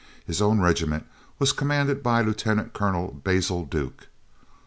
His 0.25 0.41
own 0.41 0.59
regiment 0.59 1.05
was 1.37 1.51
commanded 1.53 2.01
by 2.01 2.21
Lieutenant 2.21 2.73
Colonel 2.73 3.21
Basil 3.23 3.65
Duke. 3.65 4.07